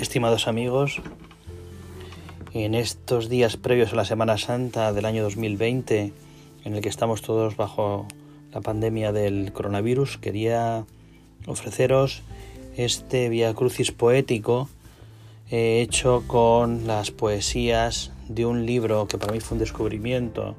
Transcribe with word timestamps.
Estimados 0.00 0.48
amigos, 0.48 1.02
en 2.54 2.74
estos 2.74 3.28
días 3.28 3.58
previos 3.58 3.92
a 3.92 3.96
la 3.96 4.06
Semana 4.06 4.38
Santa 4.38 4.94
del 4.94 5.04
año 5.04 5.22
2020, 5.22 6.14
en 6.64 6.74
el 6.74 6.80
que 6.80 6.88
estamos 6.88 7.20
todos 7.20 7.58
bajo 7.58 8.08
la 8.50 8.62
pandemia 8.62 9.12
del 9.12 9.52
coronavirus, 9.52 10.16
quería 10.16 10.86
ofreceros 11.46 12.22
este 12.78 13.28
Via 13.28 13.52
Crucis 13.52 13.92
poético 13.92 14.70
eh, 15.50 15.82
hecho 15.82 16.24
con 16.26 16.86
las 16.86 17.10
poesías 17.10 18.10
de 18.26 18.46
un 18.46 18.64
libro 18.64 19.06
que 19.06 19.18
para 19.18 19.34
mí 19.34 19.40
fue 19.40 19.56
un 19.56 19.60
descubrimiento 19.60 20.56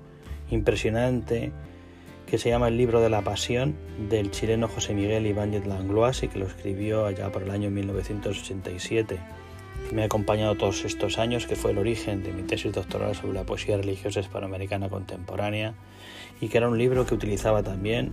impresionante 0.52 1.52
que 2.32 2.38
se 2.38 2.48
llama 2.48 2.70
El 2.70 2.78
libro 2.78 3.02
de 3.02 3.10
la 3.10 3.23
pasión 3.23 3.76
del 4.10 4.32
chileno 4.32 4.70
José 4.70 4.94
Miguel 4.94 5.28
Ibáñez 5.28 5.68
Langlois 5.68 6.23
y 6.23 6.29
que 6.29 6.39
lo 6.39 6.46
escribió 6.46 7.05
allá 7.05 7.29
por 7.29 7.43
el 7.43 7.51
año 7.51 7.69
1987. 7.69 9.19
Me 9.92 10.04
ha 10.04 10.06
acompañado 10.06 10.56
todos 10.56 10.86
estos 10.86 11.20
años, 11.20 11.48
que 11.48 11.56
fue 11.56 11.71
el 11.71 11.78
origen 11.78 12.24
de 12.24 12.32
mi 12.32 12.44
tesis 12.44 12.71
doctoral 12.71 13.16
sobre 13.16 13.34
la 13.34 13.44
poesía 13.44 13.78
religiosa 13.78 14.21
hispanoamericana 14.21 14.90
contemporánea 14.90 15.74
y 16.40 16.48
que 16.48 16.57
era 16.57 16.70
un 16.70 16.78
libro 16.78 17.06
que 17.06 17.14
utilizaba 17.14 17.62
también 17.62 18.12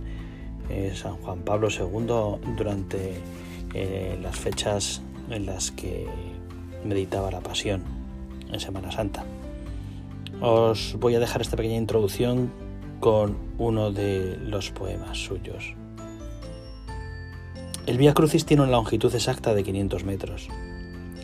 eh, 0.69 0.93
San 0.95 1.15
Juan 1.15 1.39
Pablo 1.39 1.69
II 1.69 2.55
durante 2.57 3.13
eh, 3.73 4.17
las 4.21 4.37
fechas 4.37 5.01
en 5.29 5.45
las 5.45 5.71
que 5.71 6.07
meditaba 6.83 7.31
la 7.31 7.41
pasión 7.41 7.83
en 8.51 8.59
Semana 8.59 8.91
Santa. 8.91 9.23
Os 10.41 10.95
voy 10.99 11.15
a 11.15 11.19
dejar 11.19 11.41
esta 11.41 11.57
pequeña 11.57 11.77
introducción 11.77 12.51
con 12.99 13.37
uno 13.57 13.91
de 13.91 14.37
los 14.37 14.71
poemas 14.71 15.17
suyos. 15.17 15.75
El 17.85 17.97
Vía 17.97 18.13
Crucis 18.13 18.45
tiene 18.45 18.63
una 18.63 18.73
longitud 18.73 19.13
exacta 19.15 19.53
de 19.53 19.63
500 19.63 20.03
metros. 20.03 20.49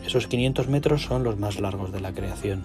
Esos 0.06 0.28
500 0.28 0.68
metros 0.68 1.02
son 1.02 1.24
los 1.24 1.36
más 1.36 1.60
largos 1.60 1.92
de 1.92 2.00
la 2.00 2.12
creación. 2.12 2.64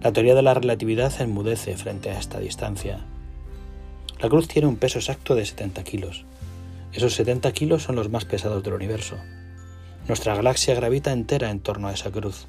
La 0.00 0.12
teoría 0.12 0.36
de 0.36 0.42
la 0.42 0.54
relatividad 0.54 1.12
enmudece 1.20 1.76
frente 1.76 2.10
a 2.10 2.18
esta 2.18 2.38
distancia. 2.38 3.04
La 4.20 4.28
cruz 4.28 4.46
tiene 4.46 4.68
un 4.68 4.76
peso 4.76 4.98
exacto 4.98 5.34
de 5.34 5.44
70 5.44 5.82
kilos. 5.82 6.24
Esos 6.92 7.14
70 7.14 7.50
kilos 7.52 7.82
son 7.82 7.96
los 7.96 8.08
más 8.08 8.24
pesados 8.24 8.62
del 8.62 8.74
universo. 8.74 9.16
Nuestra 10.06 10.34
galaxia 10.36 10.74
gravita 10.74 11.12
entera 11.12 11.50
en 11.50 11.60
torno 11.60 11.88
a 11.88 11.92
esa 11.92 12.10
cruz. 12.10 12.46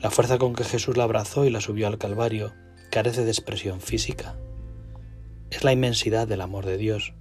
La 0.00 0.10
fuerza 0.10 0.38
con 0.38 0.54
que 0.54 0.64
Jesús 0.64 0.96
la 0.96 1.04
abrazó 1.04 1.44
y 1.44 1.50
la 1.50 1.60
subió 1.60 1.88
al 1.88 1.98
Calvario 1.98 2.52
carece 2.90 3.24
de 3.24 3.30
expresión 3.30 3.80
física 3.80 4.36
es 5.50 5.64
la 5.64 5.72
inmensidad 5.72 6.26
del 6.26 6.40
amor 6.40 6.64
de 6.64 6.78
Dios. 6.78 7.12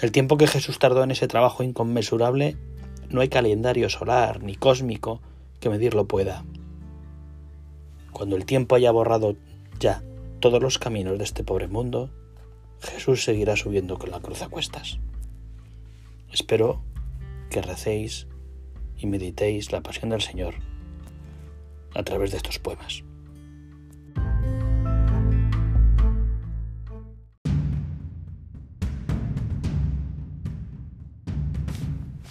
El 0.00 0.12
tiempo 0.12 0.36
que 0.36 0.46
Jesús 0.46 0.78
tardó 0.78 1.02
en 1.02 1.10
ese 1.10 1.26
trabajo 1.26 1.62
inconmensurable, 1.62 2.56
no 3.14 3.20
hay 3.20 3.28
calendario 3.28 3.88
solar 3.88 4.42
ni 4.42 4.56
cósmico 4.56 5.20
que 5.60 5.70
medirlo 5.70 6.06
pueda. 6.06 6.44
Cuando 8.12 8.36
el 8.36 8.44
tiempo 8.44 8.74
haya 8.74 8.90
borrado 8.90 9.36
ya 9.78 10.02
todos 10.40 10.60
los 10.60 10.78
caminos 10.78 11.16
de 11.18 11.24
este 11.24 11.44
pobre 11.44 11.68
mundo, 11.68 12.10
Jesús 12.80 13.24
seguirá 13.24 13.56
subiendo 13.56 13.98
con 13.98 14.10
la 14.10 14.20
cruz 14.20 14.42
a 14.42 14.48
cuestas. 14.48 14.98
Espero 16.32 16.82
que 17.50 17.62
recéis 17.62 18.26
y 18.98 19.06
meditéis 19.06 19.72
la 19.72 19.80
pasión 19.80 20.10
del 20.10 20.20
Señor 20.20 20.56
a 21.94 22.02
través 22.02 22.32
de 22.32 22.38
estos 22.38 22.58
poemas. 22.58 23.04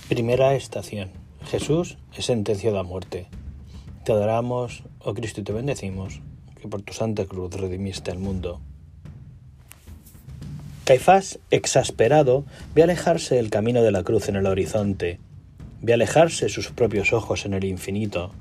Primera 0.10 0.54
estación. 0.54 1.12
Jesús 1.46 1.98
es 2.14 2.26
sentenciado 2.26 2.78
a 2.78 2.84
muerte. 2.84 3.28
Te 4.04 4.12
adoramos, 4.12 4.84
oh 5.00 5.14
Cristo, 5.14 5.40
y 5.40 5.46
te 5.46 5.54
bendecimos, 5.54 6.20
que 6.60 6.68
por 6.68 6.82
tu 6.82 6.92
santa 6.92 7.26
cruz 7.26 7.54
redimiste 7.54 8.12
al 8.12 8.20
mundo. 8.20 8.60
Caifás, 10.84 11.40
exasperado, 11.52 12.44
ve 12.76 12.84
alejarse 12.84 13.40
el 13.40 13.50
camino 13.50 13.82
de 13.82 13.92
la 13.92 14.04
cruz 14.04 14.28
en 14.28 14.36
el 14.36 14.46
horizonte, 14.46 15.22
ve 15.82 15.94
alejarse 15.94 16.50
sus 16.50 16.70
propios 16.70 17.14
ojos 17.14 17.46
en 17.46 17.54
el 17.54 17.64
infinito. 17.64 18.32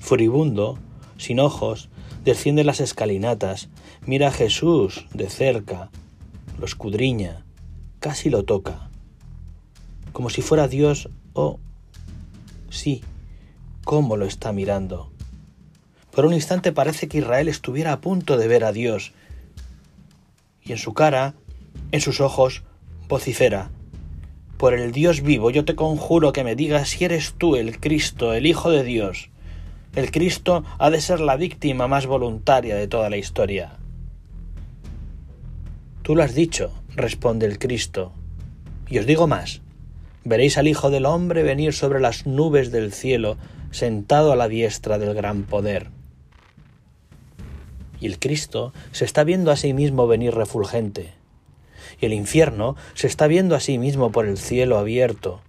Furibundo, 0.00 0.78
sin 1.16 1.38
ojos, 1.38 1.90
desciende 2.24 2.64
las 2.64 2.80
escalinatas, 2.80 3.68
mira 4.04 4.28
a 4.28 4.32
Jesús 4.32 5.06
de 5.14 5.30
cerca, 5.30 5.90
lo 6.58 6.66
escudriña, 6.66 7.46
casi 8.00 8.30
lo 8.30 8.42
toca 8.42 8.90
como 10.12 10.30
si 10.30 10.42
fuera 10.42 10.68
Dios 10.68 11.08
o... 11.32 11.58
sí, 12.70 13.02
cómo 13.84 14.16
lo 14.16 14.26
está 14.26 14.52
mirando. 14.52 15.10
Por 16.12 16.26
un 16.26 16.34
instante 16.34 16.72
parece 16.72 17.08
que 17.08 17.18
Israel 17.18 17.48
estuviera 17.48 17.92
a 17.92 18.00
punto 18.00 18.36
de 18.36 18.46
ver 18.46 18.64
a 18.64 18.72
Dios. 18.72 19.12
Y 20.62 20.72
en 20.72 20.78
su 20.78 20.92
cara, 20.92 21.34
en 21.90 22.00
sus 22.00 22.20
ojos, 22.20 22.62
vocifera. 23.08 23.70
Por 24.58 24.74
el 24.74 24.92
Dios 24.92 25.22
vivo 25.22 25.50
yo 25.50 25.64
te 25.64 25.74
conjuro 25.74 26.32
que 26.32 26.44
me 26.44 26.54
digas 26.54 26.90
si 26.90 27.04
eres 27.04 27.34
tú 27.36 27.56
el 27.56 27.80
Cristo, 27.80 28.34
el 28.34 28.46
Hijo 28.46 28.70
de 28.70 28.84
Dios. 28.84 29.30
El 29.96 30.10
Cristo 30.10 30.64
ha 30.78 30.90
de 30.90 31.00
ser 31.00 31.20
la 31.20 31.36
víctima 31.36 31.88
más 31.88 32.06
voluntaria 32.06 32.76
de 32.76 32.88
toda 32.88 33.10
la 33.10 33.16
historia. 33.16 33.78
Tú 36.02 36.14
lo 36.14 36.22
has 36.22 36.34
dicho, 36.34 36.72
responde 36.94 37.46
el 37.46 37.58
Cristo. 37.58 38.12
Y 38.88 38.98
os 38.98 39.06
digo 39.06 39.26
más, 39.26 39.62
veréis 40.24 40.58
al 40.58 40.68
Hijo 40.68 40.90
del 40.90 41.06
Hombre 41.06 41.42
venir 41.42 41.72
sobre 41.72 42.00
las 42.00 42.26
nubes 42.26 42.70
del 42.70 42.92
cielo, 42.92 43.36
sentado 43.70 44.32
a 44.32 44.36
la 44.36 44.48
diestra 44.48 44.98
del 44.98 45.14
gran 45.14 45.44
poder. 45.44 45.90
Y 48.00 48.06
el 48.06 48.18
Cristo 48.18 48.72
se 48.92 49.04
está 49.04 49.24
viendo 49.24 49.50
a 49.50 49.56
sí 49.56 49.72
mismo 49.72 50.06
venir 50.06 50.34
refulgente, 50.34 51.14
y 52.00 52.06
el 52.06 52.12
infierno 52.12 52.76
se 52.94 53.06
está 53.06 53.26
viendo 53.26 53.54
a 53.54 53.60
sí 53.60 53.78
mismo 53.78 54.12
por 54.12 54.26
el 54.26 54.38
cielo 54.38 54.78
abierto, 54.78 55.40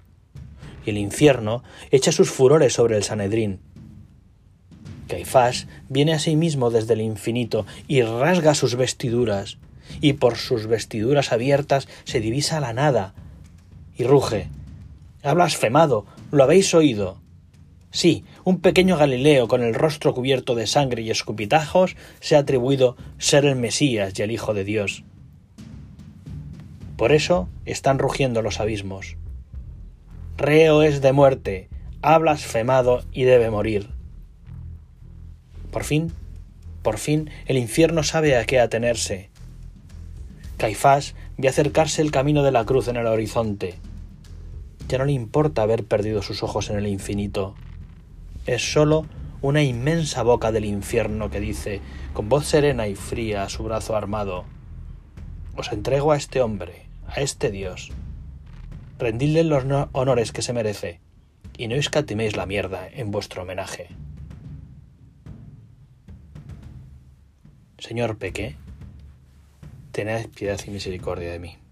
y 0.85 0.91
el 0.91 0.97
infierno 0.97 1.63
echa 1.91 2.11
sus 2.11 2.29
furores 2.29 2.73
sobre 2.73 2.97
el 2.97 3.03
Sanedrín. 3.03 3.59
Caifás 5.07 5.67
viene 5.89 6.13
a 6.13 6.19
sí 6.19 6.35
mismo 6.35 6.69
desde 6.69 6.93
el 6.93 7.01
infinito 7.01 7.65
y 7.87 8.01
rasga 8.01 8.55
sus 8.55 8.75
vestiduras, 8.75 9.57
y 10.01 10.13
por 10.13 10.37
sus 10.37 10.67
vestiduras 10.67 11.31
abiertas 11.31 11.87
se 12.03 12.19
divisa 12.19 12.59
la 12.59 12.73
nada, 12.73 13.13
y 13.95 14.05
ruge, 14.05 14.47
ha 15.23 15.33
blasfemado, 15.33 16.05
lo 16.31 16.43
habéis 16.43 16.73
oído. 16.73 17.21
Sí, 17.91 18.25
un 18.43 18.59
pequeño 18.59 18.97
Galileo 18.97 19.47
con 19.47 19.61
el 19.63 19.73
rostro 19.73 20.13
cubierto 20.13 20.55
de 20.55 20.67
sangre 20.67 21.01
y 21.03 21.11
escupitajos 21.11 21.95
se 22.19 22.35
ha 22.35 22.39
atribuido 22.39 22.97
ser 23.19 23.45
el 23.45 23.55
Mesías 23.55 24.13
y 24.17 24.21
el 24.21 24.31
Hijo 24.31 24.53
de 24.53 24.63
Dios. 24.63 25.03
Por 26.97 27.11
eso 27.11 27.49
están 27.65 27.99
rugiendo 27.99 28.41
los 28.41 28.59
abismos. 28.59 29.17
Reo 30.37 30.81
es 30.81 31.01
de 31.01 31.13
muerte, 31.13 31.69
ha 32.01 32.17
blasfemado 32.17 33.03
y 33.11 33.23
debe 33.23 33.49
morir. 33.49 33.89
Por 35.71 35.83
fin, 35.83 36.11
por 36.81 36.97
fin, 36.97 37.29
el 37.45 37.57
infierno 37.57 38.03
sabe 38.03 38.35
a 38.35 38.45
qué 38.45 38.59
atenerse. 38.59 39.29
Caifás 40.57 41.15
ve 41.37 41.47
acercarse 41.47 42.01
el 42.01 42.11
camino 42.11 42.43
de 42.43 42.51
la 42.51 42.65
cruz 42.65 42.87
en 42.87 42.97
el 42.97 43.07
horizonte. 43.07 43.75
Ya 44.87 44.97
no 44.97 45.05
le 45.05 45.13
importa 45.13 45.61
haber 45.61 45.85
perdido 45.85 46.21
sus 46.21 46.43
ojos 46.43 46.69
en 46.69 46.77
el 46.77 46.87
infinito. 46.87 47.55
Es 48.45 48.73
sólo 48.73 49.05
una 49.41 49.61
inmensa 49.61 50.23
boca 50.23 50.51
del 50.51 50.65
infierno 50.65 51.29
que 51.29 51.39
dice, 51.39 51.81
con 52.13 52.29
voz 52.29 52.45
serena 52.45 52.87
y 52.87 52.95
fría 52.95 53.43
a 53.43 53.49
su 53.49 53.63
brazo 53.63 53.95
armado, 53.95 54.45
Os 55.55 55.71
entrego 55.71 56.11
a 56.11 56.17
este 56.17 56.41
hombre, 56.41 56.87
a 57.07 57.21
este 57.21 57.51
Dios. 57.51 57.91
Rendidle 58.97 59.43
los 59.43 59.63
honores 59.91 60.31
que 60.31 60.41
se 60.41 60.53
merece, 60.53 60.99
y 61.57 61.67
no 61.67 61.75
escatiméis 61.75 62.35
la 62.35 62.45
mierda 62.45 62.87
en 62.87 63.11
vuestro 63.11 63.43
homenaje. 63.43 63.89
Señor 67.77 68.17
Peque, 68.17 68.55
tened 69.91 70.29
piedad 70.29 70.59
y 70.65 70.71
misericordia 70.71 71.31
de 71.31 71.39
mí. 71.39 71.62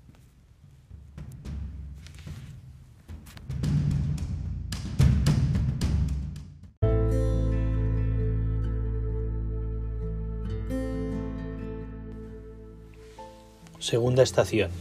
Segunda 13.91 14.23
estación. 14.23 14.71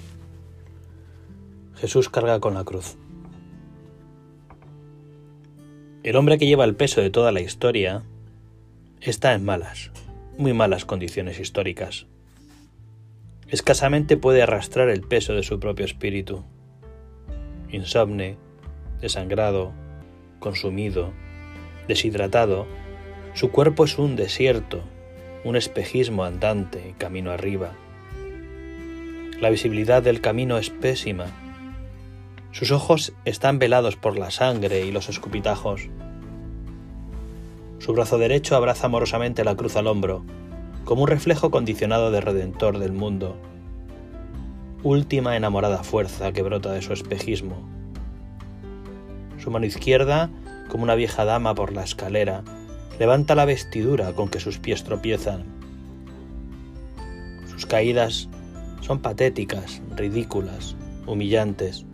Jesús 1.74 2.08
carga 2.08 2.38
con 2.38 2.54
la 2.54 2.62
cruz. 2.62 2.96
El 6.04 6.14
hombre 6.14 6.38
que 6.38 6.46
lleva 6.46 6.64
el 6.64 6.76
peso 6.76 7.00
de 7.00 7.10
toda 7.10 7.32
la 7.32 7.40
historia 7.40 8.04
está 9.00 9.34
en 9.34 9.44
malas, 9.44 9.90
muy 10.38 10.52
malas 10.52 10.84
condiciones 10.84 11.40
históricas. 11.40 12.06
Escasamente 13.48 14.16
puede 14.16 14.42
arrastrar 14.42 14.88
el 14.88 15.00
peso 15.00 15.34
de 15.34 15.42
su 15.42 15.58
propio 15.58 15.86
espíritu. 15.86 16.44
Insomne, 17.68 18.36
desangrado, 19.00 19.72
consumido, 20.38 21.10
deshidratado, 21.88 22.68
su 23.34 23.50
cuerpo 23.50 23.86
es 23.86 23.98
un 23.98 24.14
desierto, 24.14 24.84
un 25.42 25.56
espejismo 25.56 26.22
andante, 26.22 26.94
camino 26.96 27.32
arriba. 27.32 27.74
La 29.40 29.48
visibilidad 29.48 30.02
del 30.02 30.20
camino 30.20 30.58
es 30.58 30.68
pésima. 30.68 31.24
Sus 32.52 32.72
ojos 32.72 33.14
están 33.24 33.58
velados 33.58 33.96
por 33.96 34.18
la 34.18 34.30
sangre 34.30 34.84
y 34.84 34.92
los 34.92 35.08
escupitajos. 35.08 35.88
Su 37.78 37.94
brazo 37.94 38.18
derecho 38.18 38.54
abraza 38.54 38.86
amorosamente 38.86 39.42
la 39.42 39.56
cruz 39.56 39.76
al 39.76 39.86
hombro, 39.86 40.26
como 40.84 41.04
un 41.04 41.08
reflejo 41.08 41.50
condicionado 41.50 42.10
de 42.10 42.20
redentor 42.20 42.78
del 42.78 42.92
mundo. 42.92 43.34
Última 44.82 45.34
enamorada 45.38 45.84
fuerza 45.84 46.32
que 46.32 46.42
brota 46.42 46.72
de 46.72 46.82
su 46.82 46.92
espejismo. 46.92 47.66
Su 49.38 49.50
mano 49.50 49.64
izquierda, 49.64 50.28
como 50.68 50.84
una 50.84 50.96
vieja 50.96 51.24
dama 51.24 51.54
por 51.54 51.72
la 51.72 51.84
escalera, 51.84 52.44
levanta 52.98 53.34
la 53.34 53.46
vestidura 53.46 54.12
con 54.12 54.28
que 54.28 54.38
sus 54.38 54.58
pies 54.58 54.84
tropiezan. 54.84 55.44
Sus 57.50 57.64
caídas 57.64 58.28
son 58.80 59.00
patéticas, 59.00 59.82
ridículas, 59.96 60.76
humillantes. 61.06 61.84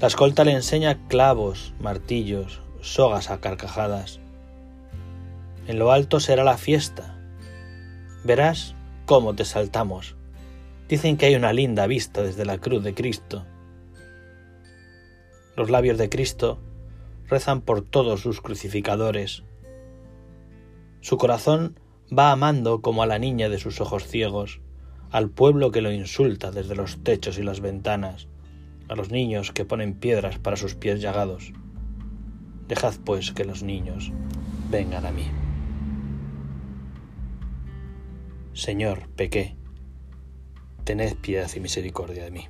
La 0.00 0.08
escolta 0.08 0.44
le 0.44 0.52
enseña 0.52 1.06
clavos, 1.08 1.74
martillos, 1.80 2.60
sogas 2.80 3.30
a 3.30 3.40
carcajadas. 3.40 4.20
En 5.66 5.78
lo 5.78 5.92
alto 5.92 6.18
será 6.18 6.42
la 6.42 6.56
fiesta. 6.56 7.18
Verás 8.24 8.74
cómo 9.06 9.34
te 9.34 9.44
saltamos. 9.44 10.16
Dicen 10.88 11.16
que 11.16 11.26
hay 11.26 11.36
una 11.36 11.52
linda 11.52 11.86
vista 11.86 12.22
desde 12.22 12.44
la 12.44 12.58
cruz 12.58 12.82
de 12.82 12.94
Cristo. 12.94 13.46
Los 15.56 15.70
labios 15.70 15.98
de 15.98 16.08
Cristo 16.08 16.58
rezan 17.28 17.60
por 17.60 17.82
todos 17.82 18.20
sus 18.20 18.40
crucificadores. 18.40 19.44
Su 21.00 21.16
corazón 21.16 21.78
va 22.16 22.32
amando 22.32 22.80
como 22.80 23.02
a 23.02 23.06
la 23.06 23.18
niña 23.18 23.48
de 23.48 23.58
sus 23.58 23.80
ojos 23.80 24.06
ciegos, 24.06 24.61
al 25.12 25.28
pueblo 25.28 25.70
que 25.70 25.82
lo 25.82 25.92
insulta 25.92 26.50
desde 26.50 26.74
los 26.74 27.04
techos 27.04 27.38
y 27.38 27.42
las 27.42 27.60
ventanas, 27.60 28.28
a 28.88 28.96
los 28.96 29.10
niños 29.10 29.52
que 29.52 29.66
ponen 29.66 29.94
piedras 29.94 30.38
para 30.38 30.56
sus 30.56 30.74
pies 30.74 31.02
llagados. 31.02 31.52
Dejad 32.66 32.94
pues 33.04 33.30
que 33.32 33.44
los 33.44 33.62
niños 33.62 34.10
vengan 34.70 35.04
a 35.04 35.12
mí. 35.12 35.26
Señor, 38.54 39.08
pequé, 39.10 39.54
tened 40.84 41.16
piedad 41.16 41.50
y 41.54 41.60
misericordia 41.60 42.24
de 42.24 42.30
mí. 42.30 42.48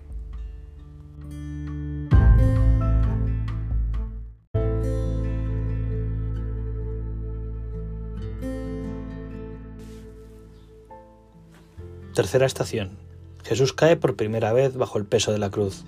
Tercera 12.14 12.44
estación. 12.44 12.90
Jesús 13.42 13.72
cae 13.72 13.96
por 13.96 14.16
primera 14.16 14.52
vez 14.52 14.76
bajo 14.76 14.98
el 14.98 15.06
peso 15.06 15.32
de 15.32 15.38
la 15.38 15.48
cruz. 15.48 15.84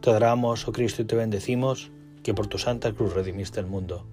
Te 0.00 0.10
adoramos, 0.10 0.66
oh 0.66 0.72
Cristo, 0.72 1.02
y 1.02 1.04
te 1.04 1.14
bendecimos, 1.14 1.92
que 2.24 2.34
por 2.34 2.48
tu 2.48 2.58
santa 2.58 2.92
cruz 2.92 3.14
redimiste 3.14 3.60
el 3.60 3.66
mundo. 3.66 4.04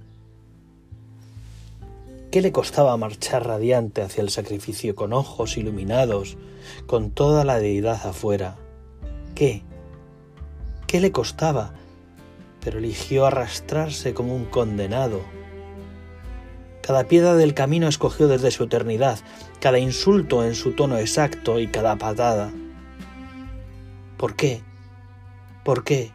¿Qué 2.29 2.41
le 2.41 2.51
costaba 2.51 2.95
marchar 2.97 3.47
radiante 3.47 4.03
hacia 4.03 4.21
el 4.21 4.29
sacrificio 4.29 4.93
con 4.93 5.11
ojos 5.11 5.57
iluminados, 5.57 6.37
con 6.85 7.09
toda 7.09 7.43
la 7.43 7.57
deidad 7.57 8.05
afuera? 8.05 8.55
¿Qué? 9.33 9.63
¿Qué 10.85 10.99
le 10.99 11.11
costaba? 11.11 11.73
Pero 12.63 12.77
eligió 12.77 13.25
arrastrarse 13.25 14.13
como 14.13 14.35
un 14.35 14.45
condenado. 14.45 15.21
Cada 16.83 17.05
piedra 17.05 17.35
del 17.35 17.53
camino 17.53 17.87
escogió 17.87 18.27
desde 18.27 18.51
su 18.51 18.65
eternidad, 18.65 19.17
cada 19.61 19.79
insulto 19.79 20.43
en 20.43 20.53
su 20.53 20.73
tono 20.73 20.97
exacto 20.97 21.57
y 21.57 21.67
cada 21.67 21.95
patada. 21.95 22.51
¿Por 24.17 24.35
qué? 24.35 24.61
¿Por 25.63 25.85
qué? 25.85 26.11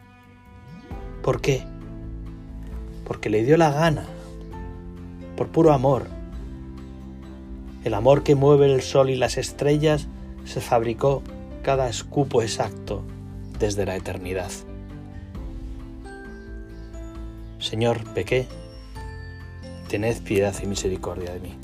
¿Por 1.23 1.41
qué? 1.41 1.65
Porque 3.07 3.31
le 3.31 3.45
dio 3.45 3.57
la 3.57 3.71
gana 3.71 4.05
por 5.39 5.49
puro 5.49 5.73
amor. 5.73 6.07
El 7.83 7.95
amor 7.95 8.23
que 8.23 8.35
mueve 8.35 8.71
el 8.71 8.83
sol 8.83 9.09
y 9.09 9.17
las 9.17 9.39
estrellas 9.39 10.07
se 10.45 10.61
fabricó 10.61 11.23
cada 11.63 11.89
escupo 11.89 12.43
exacto 12.43 13.05
desde 13.59 13.87
la 13.87 13.97
eternidad. 13.97 14.51
Señor, 17.59 18.05
pequé, 18.13 18.47
tened 19.89 20.23
piedad 20.23 20.55
y 20.63 20.67
misericordia 20.67 21.33
de 21.33 21.41
mí. 21.41 21.57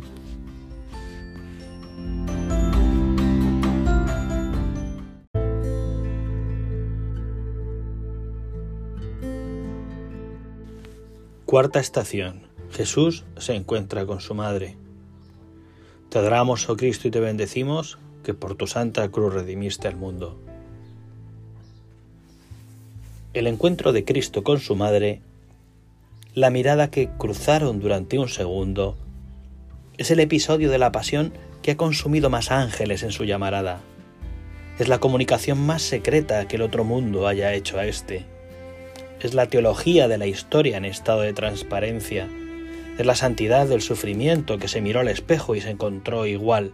Cuarta 11.45 11.79
estación. 11.79 12.49
Jesús 12.73 13.25
se 13.37 13.55
encuentra 13.55 14.07
con 14.07 14.21
su 14.21 14.35
madre. 14.35 14.77
Te 16.09 16.19
adoramos, 16.19 16.69
oh 16.69 16.77
Cristo, 16.77 17.07
y 17.07 17.13
te 17.13 17.21
bendecimos, 17.21 17.99
que 18.25 18.35
por 18.35 18.57
tu 18.57 18.67
santa 18.67 19.09
cruz 19.09 19.35
redimiste 19.35 19.87
al 19.87 19.95
mundo. 19.95 20.37
El 23.35 23.47
encuentro 23.47 23.93
de 23.93 24.05
Cristo 24.05 24.43
con 24.43 24.59
su 24.59 24.75
madre, 24.75 25.21
la 26.35 26.51
mirada 26.51 26.91
que 26.91 27.09
cruzaron 27.19 27.81
durante 27.81 28.19
un 28.19 28.29
segundo, 28.29 28.97
es 29.97 30.11
el 30.11 30.21
episodio 30.21 30.71
de 30.71 30.79
la 30.79 30.93
pasión 30.93 31.33
que 31.63 31.73
ha 31.73 31.77
consumido 31.77 32.29
más 32.29 32.51
ángeles 32.51 33.03
en 33.03 33.13
su 33.13 33.25
llamarada. 33.25 33.81
Es 34.79 34.89
la 34.89 34.99
comunicación 34.99 35.59
más 35.59 35.83
secreta 35.83 36.47
que 36.49 36.57
el 36.57 36.63
otro 36.63 36.85
mundo 36.85 37.29
haya 37.29 37.55
hecho 37.55 37.79
a 37.79 37.87
éste. 37.87 38.27
Es 39.21 39.35
la 39.35 39.47
teología 39.47 40.09
de 40.09 40.19
la 40.19 40.27
historia 40.27 40.77
en 40.77 40.85
estado 40.85 41.21
de 41.21 41.33
transparencia 41.33 42.29
es 42.99 43.07
la 43.07 43.17
santidad 43.17 43.67
del 43.67 43.83
sufrimiento 43.83 44.59
que 44.59 44.69
se 44.69 44.81
miró 44.81 45.01
al 45.01 45.09
espejo 45.09 45.57
y 45.57 45.61
se 45.61 45.71
encontró 45.71 46.27
igual. 46.27 46.73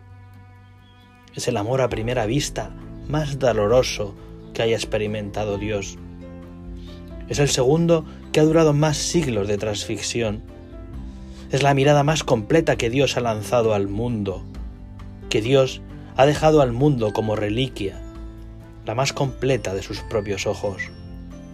Es 1.34 1.48
el 1.48 1.56
amor 1.56 1.80
a 1.80 1.88
primera 1.88 2.26
vista 2.26 2.70
más 3.08 3.38
doloroso 3.38 4.14
que 4.52 4.62
haya 4.62 4.76
experimentado 4.76 5.56
Dios. 5.56 5.96
Es 7.28 7.38
el 7.38 7.49
segundo 7.49 8.04
que 8.32 8.40
ha 8.40 8.44
durado 8.44 8.72
más 8.72 8.96
siglos 8.96 9.49
de 9.49 9.58
transfixión. 9.58 10.42
Es 11.50 11.62
la 11.62 11.75
mirada 11.75 12.04
más 12.04 12.22
completa 12.22 12.76
que 12.76 12.90
Dios 12.90 13.16
ha 13.16 13.20
lanzado 13.20 13.75
al 13.75 13.88
mundo, 13.88 14.44
que 15.28 15.40
Dios 15.40 15.82
ha 16.16 16.26
dejado 16.26 16.60
al 16.60 16.72
mundo 16.72 17.12
como 17.12 17.37
reliquia, 17.37 18.00
la 18.87 18.94
más 18.94 19.12
completa 19.12 19.75
de 19.75 19.82
sus 19.82 20.00
propios 20.00 20.46
ojos, 20.46 20.90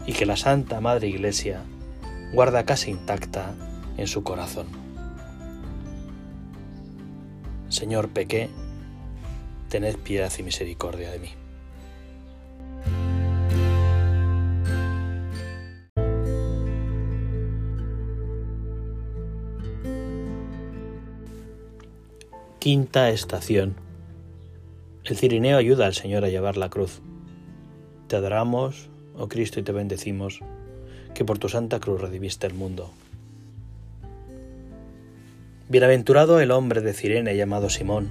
y 0.06 0.12
que 0.12 0.26
la 0.26 0.36
Santa 0.36 0.80
Madre 0.80 1.08
Iglesia 1.08 1.62
guarda 2.32 2.64
casi 2.64 2.90
intacta 2.90 3.54
en 3.96 4.06
su 4.06 4.22
corazón. 4.22 4.66
Señor, 7.68 8.10
pequé, 8.10 8.48
tened 9.68 9.96
piedad 9.96 10.32
y 10.38 10.42
misericordia 10.42 11.10
de 11.10 11.18
mí. 11.18 11.45
Quinta 22.66 23.10
estación. 23.10 23.76
El 25.04 25.16
cirineo 25.16 25.56
ayuda 25.56 25.86
al 25.86 25.94
Señor 25.94 26.24
a 26.24 26.28
llevar 26.30 26.56
la 26.56 26.68
cruz. 26.68 27.00
Te 28.08 28.16
adoramos, 28.16 28.88
oh 29.16 29.28
Cristo, 29.28 29.60
y 29.60 29.62
te 29.62 29.70
bendecimos, 29.70 30.40
que 31.14 31.24
por 31.24 31.38
tu 31.38 31.48
santa 31.48 31.78
cruz 31.78 32.00
redimiste 32.00 32.44
el 32.48 32.54
mundo. 32.54 32.90
Bienaventurado 35.68 36.40
el 36.40 36.50
hombre 36.50 36.80
de 36.80 36.92
Cirene 36.92 37.36
llamado 37.36 37.70
Simón, 37.70 38.10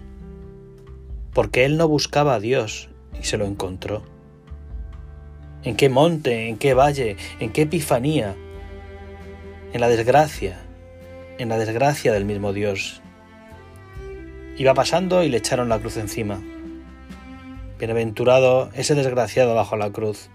porque 1.33 1.65
él 1.65 1.75
no 1.75 1.89
buscaba 1.89 2.35
a 2.35 2.39
Dios 2.39 2.87
y 3.19 3.25
se 3.25 3.37
lo 3.37 3.43
encontró. 3.43 4.03
¿En 5.63 5.75
qué 5.75 5.89
monte, 5.89 6.47
en 6.47 6.57
qué 6.57 6.73
valle, 6.73 7.17
en 7.41 7.51
qué 7.51 7.63
epifanía? 7.63 8.37
En 9.73 9.81
la 9.81 9.89
desgracia, 9.89 10.61
en 11.39 11.49
la 11.49 11.57
desgracia 11.57 12.13
del 12.13 12.23
mismo 12.23 12.53
Dios. 12.53 13.01
Iba 14.57 14.73
pasando 14.73 15.23
y 15.23 15.29
le 15.29 15.37
echaron 15.37 15.67
la 15.67 15.79
cruz 15.79 15.97
encima. 15.97 16.39
Bienaventurado 17.77 18.69
ese 18.73 18.95
desgraciado 18.95 19.53
bajo 19.53 19.75
la 19.75 19.91
cruz, 19.91 20.29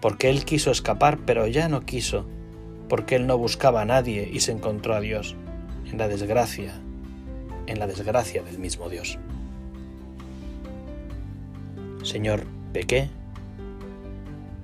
porque 0.00 0.30
él 0.30 0.44
quiso 0.44 0.70
escapar, 0.70 1.18
pero 1.26 1.48
ya 1.48 1.68
no 1.68 1.80
quiso, 1.80 2.26
porque 2.88 3.16
él 3.16 3.26
no 3.26 3.36
buscaba 3.38 3.82
a 3.82 3.84
nadie 3.84 4.30
y 4.32 4.38
se 4.38 4.52
encontró 4.52 4.94
a 4.94 5.00
Dios 5.00 5.34
en 5.90 5.98
la 5.98 6.06
desgracia, 6.06 6.80
en 7.66 7.80
la 7.80 7.88
desgracia 7.88 8.42
del 8.44 8.60
mismo 8.60 8.88
Dios. 8.88 9.18
Señor, 12.04 12.44
pequé, 12.72 13.08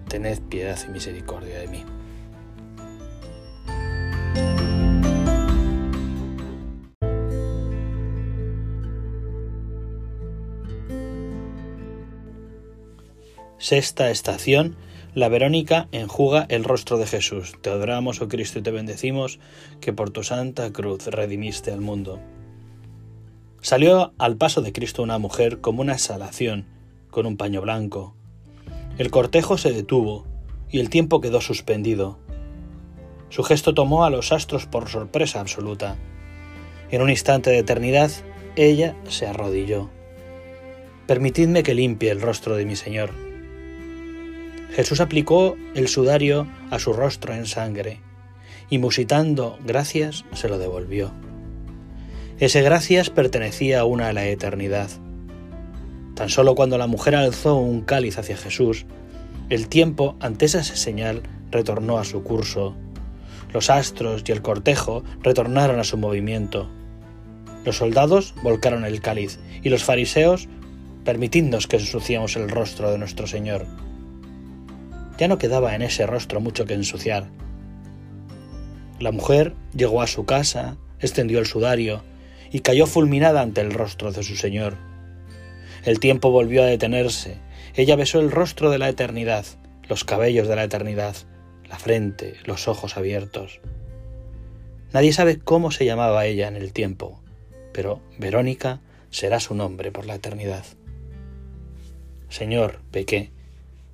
tened 0.06 0.40
piedad 0.42 0.78
y 0.86 0.92
misericordia 0.92 1.58
de 1.58 1.66
mí. 1.66 1.84
Sexta 13.62 14.10
estación. 14.10 14.74
La 15.14 15.28
Verónica 15.28 15.86
enjuga 15.92 16.46
el 16.48 16.64
rostro 16.64 16.98
de 16.98 17.06
Jesús. 17.06 17.54
Te 17.60 17.70
adoramos, 17.70 18.20
oh 18.20 18.26
Cristo, 18.26 18.58
y 18.58 18.62
te 18.62 18.72
bendecimos, 18.72 19.38
que 19.80 19.92
por 19.92 20.10
tu 20.10 20.24
santa 20.24 20.72
cruz 20.72 21.06
redimiste 21.06 21.70
al 21.70 21.80
mundo. 21.80 22.18
Salió 23.60 24.14
al 24.18 24.36
paso 24.36 24.62
de 24.62 24.72
Cristo 24.72 25.04
una 25.04 25.18
mujer 25.18 25.60
como 25.60 25.80
una 25.80 25.92
exhalación, 25.92 26.66
con 27.12 27.24
un 27.24 27.36
paño 27.36 27.60
blanco. 27.60 28.16
El 28.98 29.12
cortejo 29.12 29.56
se 29.56 29.70
detuvo 29.70 30.26
y 30.68 30.80
el 30.80 30.90
tiempo 30.90 31.20
quedó 31.20 31.40
suspendido. 31.40 32.18
Su 33.28 33.44
gesto 33.44 33.74
tomó 33.74 34.04
a 34.04 34.10
los 34.10 34.32
astros 34.32 34.66
por 34.66 34.88
sorpresa 34.88 35.38
absoluta. 35.38 35.96
En 36.90 37.00
un 37.00 37.10
instante 37.10 37.50
de 37.50 37.58
eternidad, 37.58 38.10
ella 38.56 38.96
se 39.06 39.28
arrodilló. 39.28 39.88
Permitidme 41.06 41.62
que 41.62 41.74
limpie 41.74 42.10
el 42.10 42.20
rostro 42.20 42.56
de 42.56 42.64
mi 42.64 42.74
Señor 42.74 43.30
Jesús 44.74 45.00
aplicó 45.00 45.56
el 45.74 45.86
sudario 45.86 46.46
a 46.70 46.78
su 46.78 46.94
rostro 46.94 47.34
en 47.34 47.44
sangre 47.44 48.00
y 48.70 48.78
musitando 48.78 49.58
gracias 49.66 50.24
se 50.32 50.48
lo 50.48 50.58
devolvió. 50.58 51.12
Ese 52.38 52.62
gracias 52.62 53.10
pertenecía 53.10 53.80
aún 53.80 54.00
a 54.00 54.14
la 54.14 54.26
eternidad. 54.26 54.88
Tan 56.14 56.30
solo 56.30 56.54
cuando 56.54 56.78
la 56.78 56.86
mujer 56.86 57.14
alzó 57.14 57.56
un 57.56 57.82
cáliz 57.82 58.18
hacia 58.18 58.36
Jesús, 58.36 58.86
el 59.50 59.68
tiempo 59.68 60.16
ante 60.20 60.46
esa 60.46 60.64
señal 60.64 61.22
retornó 61.50 61.98
a 61.98 62.04
su 62.04 62.22
curso. 62.22 62.74
Los 63.52 63.68
astros 63.68 64.24
y 64.26 64.32
el 64.32 64.40
cortejo 64.40 65.04
retornaron 65.20 65.80
a 65.80 65.84
su 65.84 65.98
movimiento. 65.98 66.70
Los 67.66 67.76
soldados 67.76 68.34
volcaron 68.42 68.86
el 68.86 69.02
cáliz 69.02 69.38
y 69.62 69.68
los 69.68 69.84
fariseos, 69.84 70.48
permitidnos 71.04 71.66
que 71.66 71.76
ensuciamos 71.76 72.36
el 72.36 72.48
rostro 72.48 72.90
de 72.90 72.96
nuestro 72.96 73.26
Señor. 73.26 73.66
Ya 75.18 75.28
no 75.28 75.38
quedaba 75.38 75.74
en 75.74 75.82
ese 75.82 76.06
rostro 76.06 76.40
mucho 76.40 76.64
que 76.64 76.74
ensuciar. 76.74 77.28
La 78.98 79.12
mujer 79.12 79.54
llegó 79.74 80.02
a 80.02 80.06
su 80.06 80.24
casa, 80.24 80.76
extendió 81.00 81.38
el 81.38 81.46
sudario 81.46 82.02
y 82.50 82.60
cayó 82.60 82.86
fulminada 82.86 83.40
ante 83.40 83.60
el 83.60 83.72
rostro 83.72 84.12
de 84.12 84.22
su 84.22 84.36
Señor. 84.36 84.76
El 85.84 85.98
tiempo 85.98 86.30
volvió 86.30 86.62
a 86.62 86.66
detenerse. 86.66 87.38
Ella 87.74 87.96
besó 87.96 88.20
el 88.20 88.30
rostro 88.30 88.70
de 88.70 88.78
la 88.78 88.88
eternidad, 88.88 89.44
los 89.88 90.04
cabellos 90.04 90.46
de 90.46 90.56
la 90.56 90.64
eternidad, 90.64 91.16
la 91.68 91.78
frente, 91.78 92.36
los 92.44 92.68
ojos 92.68 92.96
abiertos. 92.96 93.60
Nadie 94.92 95.12
sabe 95.12 95.38
cómo 95.38 95.70
se 95.70 95.86
llamaba 95.86 96.26
ella 96.26 96.48
en 96.48 96.56
el 96.56 96.72
tiempo, 96.72 97.20
pero 97.72 98.00
Verónica 98.18 98.80
será 99.10 99.40
su 99.40 99.54
nombre 99.54 99.90
por 99.90 100.06
la 100.06 100.14
eternidad. 100.14 100.64
Señor, 102.28 102.80
pequé, 102.90 103.30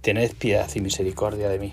tened 0.01 0.35
piedad 0.35 0.69
y 0.75 0.81
misericordia 0.81 1.49
de 1.49 1.59
mí. 1.59 1.73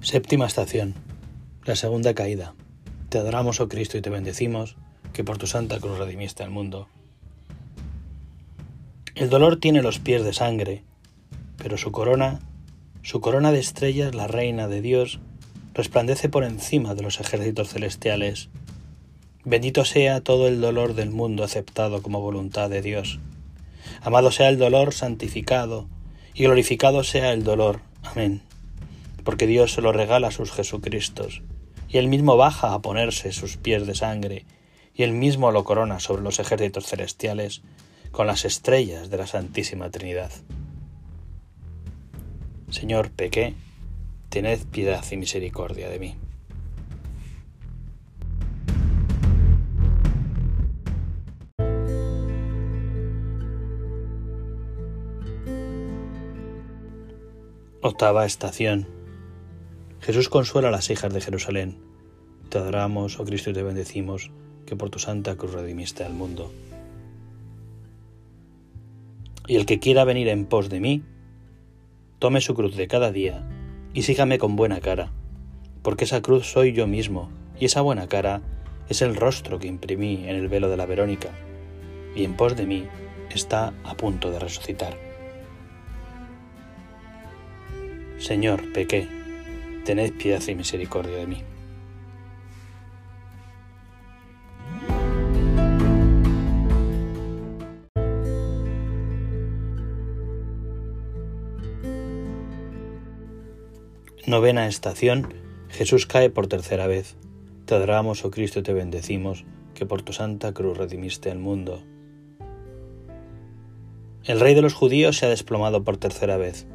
Séptima 0.00 0.46
estación. 0.46 0.94
La 1.64 1.74
segunda 1.74 2.14
caída. 2.14 2.54
Te 3.08 3.18
adoramos, 3.18 3.60
oh 3.60 3.68
Cristo, 3.68 3.98
y 3.98 4.02
te 4.02 4.08
bendecimos, 4.08 4.76
que 5.12 5.24
por 5.24 5.36
tu 5.36 5.48
santa 5.48 5.80
cruz 5.80 5.98
redimiste 5.98 6.44
al 6.44 6.50
mundo. 6.50 6.88
El 9.16 9.30
dolor 9.30 9.56
tiene 9.56 9.82
los 9.82 9.98
pies 9.98 10.22
de 10.22 10.32
sangre, 10.32 10.84
pero 11.56 11.76
su 11.76 11.90
corona, 11.90 12.38
su 13.02 13.20
corona 13.20 13.50
de 13.50 13.58
estrellas, 13.58 14.14
la 14.14 14.28
reina 14.28 14.68
de 14.68 14.80
Dios, 14.80 15.18
resplandece 15.76 16.30
por 16.30 16.42
encima 16.42 16.94
de 16.94 17.02
los 17.02 17.20
ejércitos 17.20 17.68
celestiales. 17.68 18.48
Bendito 19.44 19.84
sea 19.84 20.22
todo 20.22 20.48
el 20.48 20.62
dolor 20.62 20.94
del 20.94 21.10
mundo 21.10 21.44
aceptado 21.44 22.00
como 22.00 22.22
voluntad 22.22 22.70
de 22.70 22.80
Dios. 22.80 23.20
Amado 24.00 24.32
sea 24.32 24.48
el 24.48 24.56
dolor 24.56 24.94
santificado, 24.94 25.86
y 26.32 26.44
glorificado 26.44 27.04
sea 27.04 27.34
el 27.34 27.44
dolor. 27.44 27.80
Amén. 28.02 28.40
Porque 29.22 29.46
Dios 29.46 29.74
se 29.74 29.82
lo 29.82 29.92
regala 29.92 30.28
a 30.28 30.32
sus 30.32 30.50
Jesucristos, 30.50 31.42
y 31.90 31.98
él 31.98 32.08
mismo 32.08 32.38
baja 32.38 32.72
a 32.72 32.80
ponerse 32.80 33.32
sus 33.32 33.58
pies 33.58 33.86
de 33.86 33.94
sangre, 33.94 34.46
y 34.94 35.02
él 35.02 35.12
mismo 35.12 35.52
lo 35.52 35.64
corona 35.64 36.00
sobre 36.00 36.22
los 36.22 36.38
ejércitos 36.38 36.86
celestiales 36.86 37.60
con 38.12 38.26
las 38.26 38.46
estrellas 38.46 39.10
de 39.10 39.18
la 39.18 39.26
Santísima 39.26 39.90
Trinidad. 39.90 40.30
Señor, 42.70 43.10
pequé 43.10 43.54
tened 44.36 44.66
piedad 44.66 45.02
y 45.10 45.16
misericordia 45.16 45.88
de 45.88 45.98
mí. 45.98 46.14
Octava 57.80 58.26
estación. 58.26 58.86
Jesús 60.00 60.28
consuela 60.28 60.68
a 60.68 60.70
las 60.70 60.90
hijas 60.90 61.14
de 61.14 61.22
Jerusalén. 61.22 61.78
Te 62.50 62.58
adoramos, 62.58 63.18
oh 63.18 63.24
Cristo, 63.24 63.48
y 63.48 63.54
te 63.54 63.62
bendecimos, 63.62 64.30
que 64.66 64.76
por 64.76 64.90
tu 64.90 64.98
santa 64.98 65.36
cruz 65.36 65.54
redimiste 65.54 66.04
al 66.04 66.12
mundo. 66.12 66.52
Y 69.46 69.56
el 69.56 69.64
que 69.64 69.78
quiera 69.78 70.04
venir 70.04 70.28
en 70.28 70.44
pos 70.44 70.68
de 70.68 70.80
mí, 70.80 71.02
tome 72.18 72.42
su 72.42 72.52
cruz 72.52 72.76
de 72.76 72.86
cada 72.86 73.10
día 73.10 73.48
y 73.96 74.02
sígame 74.02 74.36
con 74.36 74.56
buena 74.56 74.78
cara, 74.80 75.10
porque 75.82 76.04
esa 76.04 76.20
cruz 76.20 76.46
soy 76.46 76.74
yo 76.74 76.86
mismo, 76.86 77.30
y 77.58 77.64
esa 77.64 77.80
buena 77.80 78.06
cara 78.08 78.42
es 78.90 79.00
el 79.00 79.16
rostro 79.16 79.58
que 79.58 79.68
imprimí 79.68 80.28
en 80.28 80.36
el 80.36 80.48
velo 80.48 80.68
de 80.68 80.76
la 80.76 80.84
Verónica, 80.84 81.30
y 82.14 82.24
en 82.24 82.36
pos 82.36 82.54
de 82.56 82.66
mí 82.66 82.86
está 83.30 83.72
a 83.84 83.96
punto 83.96 84.30
de 84.30 84.38
resucitar. 84.38 84.98
Señor, 88.18 88.70
pequé, 88.74 89.08
tened 89.86 90.12
piedad 90.12 90.42
y 90.46 90.54
misericordia 90.54 91.16
de 91.16 91.26
mí. 91.26 91.42
Novena 104.36 104.66
estación. 104.66 105.32
Jesús 105.70 106.04
cae 106.04 106.28
por 106.28 106.46
tercera 106.46 106.86
vez. 106.86 107.16
Te 107.64 107.74
adoramos, 107.74 108.22
oh 108.22 108.30
Cristo, 108.30 108.58
y 108.58 108.62
te 108.62 108.74
bendecimos, 108.74 109.46
que 109.72 109.86
por 109.86 110.02
tu 110.02 110.12
santa 110.12 110.52
cruz 110.52 110.76
redimiste 110.76 111.30
el 111.30 111.38
mundo. 111.38 111.82
El 114.24 114.38
rey 114.38 114.54
de 114.54 114.60
los 114.60 114.74
judíos 114.74 115.16
se 115.16 115.24
ha 115.24 115.30
desplomado 115.30 115.84
por 115.84 115.96
tercera 115.96 116.36
vez. 116.36 116.66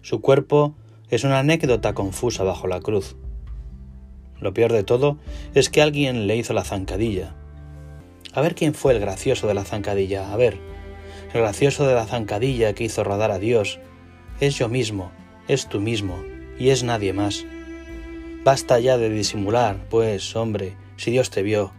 Su 0.00 0.22
cuerpo 0.22 0.74
es 1.10 1.24
una 1.24 1.40
anécdota 1.40 1.92
confusa 1.92 2.42
bajo 2.42 2.66
la 2.68 2.80
cruz. 2.80 3.16
Lo 4.40 4.54
peor 4.54 4.72
de 4.72 4.82
todo 4.82 5.18
es 5.52 5.68
que 5.68 5.82
alguien 5.82 6.26
le 6.26 6.38
hizo 6.38 6.54
la 6.54 6.64
zancadilla. 6.64 7.36
A 8.32 8.40
ver 8.40 8.54
quién 8.54 8.72
fue 8.72 8.94
el 8.94 9.00
gracioso 9.00 9.46
de 9.46 9.52
la 9.52 9.66
zancadilla. 9.66 10.32
A 10.32 10.36
ver, 10.38 10.56
el 11.34 11.42
gracioso 11.42 11.86
de 11.86 11.94
la 11.94 12.06
zancadilla 12.06 12.72
que 12.72 12.84
hizo 12.84 13.04
rodar 13.04 13.30
a 13.30 13.38
Dios 13.38 13.78
es 14.40 14.56
yo 14.56 14.70
mismo, 14.70 15.12
es 15.50 15.66
tú 15.66 15.80
mismo 15.80 16.22
y 16.60 16.68
es 16.68 16.84
nadie 16.84 17.12
más. 17.12 17.44
Basta 18.44 18.78
ya 18.78 18.98
de 18.98 19.10
disimular, 19.10 19.84
pues, 19.90 20.36
hombre, 20.36 20.76
si 20.96 21.10
Dios 21.10 21.30
te 21.30 21.42
vio. 21.42 21.72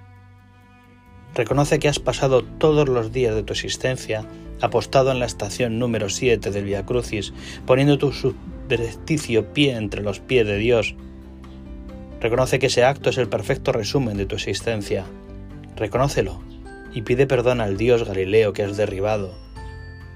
Reconoce 1.33 1.79
que 1.79 1.87
has 1.87 1.99
pasado 1.99 2.43
todos 2.43 2.89
los 2.89 3.13
días 3.13 3.33
de 3.33 3.43
tu 3.43 3.53
existencia 3.53 4.25
apostado 4.59 5.11
en 5.11 5.19
la 5.19 5.25
estación 5.25 5.79
número 5.79 6.09
7 6.09 6.51
del 6.51 6.65
Via 6.65 6.85
Crucis, 6.85 7.33
poniendo 7.65 7.97
tu 7.97 8.11
subrepticio 8.11 9.53
pie 9.53 9.75
entre 9.75 10.01
los 10.01 10.19
pies 10.19 10.45
de 10.45 10.57
Dios. 10.57 10.93
Reconoce 12.19 12.59
que 12.59 12.67
ese 12.67 12.83
acto 12.83 13.09
es 13.09 13.17
el 13.17 13.29
perfecto 13.29 13.71
resumen 13.71 14.17
de 14.17 14.25
tu 14.25 14.35
existencia. 14.35 15.05
Reconócelo 15.77 16.41
y 16.93 17.03
pide 17.03 17.25
perdón 17.25 17.61
al 17.61 17.77
Dios 17.77 18.03
Galileo 18.03 18.51
que 18.51 18.63
has 18.63 18.75
derribado, 18.75 19.33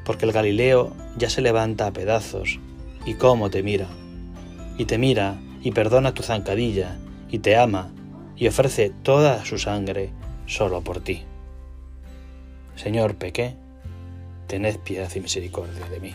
porque 0.03 0.25
el 0.25 0.33
Galileo 0.33 0.93
ya 1.17 1.29
se 1.29 1.41
levanta 1.41 1.87
a 1.87 1.93
pedazos 1.93 2.59
y 3.05 3.13
cómo 3.15 3.49
te 3.49 3.63
mira. 3.63 3.87
Y 4.77 4.85
te 4.85 4.97
mira 4.97 5.39
y 5.61 5.71
perdona 5.71 6.13
tu 6.13 6.23
zancadilla 6.23 6.97
y 7.29 7.39
te 7.39 7.55
ama 7.55 7.91
y 8.35 8.47
ofrece 8.47 8.91
toda 9.03 9.45
su 9.45 9.57
sangre 9.57 10.11
solo 10.45 10.81
por 10.81 10.99
ti. 10.99 11.23
Señor, 12.75 13.15
pequé, 13.15 13.55
tened 14.47 14.77
piedad 14.79 15.09
y 15.15 15.19
misericordia 15.21 15.87
de 15.89 15.99
mí. 15.99 16.13